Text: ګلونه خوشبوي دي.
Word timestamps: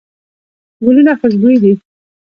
ګلونه 0.83 1.13
خوشبوي 1.19 1.55
دي. 1.63 1.73